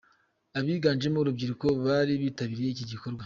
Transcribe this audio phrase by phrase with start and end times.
[0.59, 3.19] Abiganjemo urubyiruko bari bitabiriye iki gikorwa.